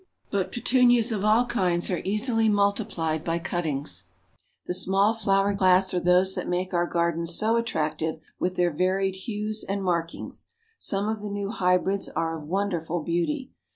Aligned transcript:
But 0.31 0.51
Petunias 0.51 1.11
of 1.11 1.23
all 1.23 1.45
kinds 1.45 1.91
are 1.91 2.01
easily 2.03 2.49
multiplied 2.49 3.23
by 3.23 3.37
cuttings. 3.37 4.05
The 4.65 4.73
Small 4.73 5.13
Flowered 5.13 5.59
class 5.59 5.93
are 5.93 5.99
those 5.99 6.33
that 6.33 6.49
make 6.49 6.73
our 6.73 6.87
gardens 6.87 7.37
so 7.37 7.55
attractive 7.55 8.19
with 8.39 8.55
their 8.55 8.71
varied 8.73 9.13
hues 9.15 9.63
and 9.63 9.83
markings. 9.83 10.47
Some 10.79 11.07
of 11.07 11.21
the 11.21 11.29
new 11.29 11.51
hybrids 11.51 12.09
are 12.09 12.35
of 12.39 12.47
wonderful 12.47 13.01
beauty. 13.03 13.51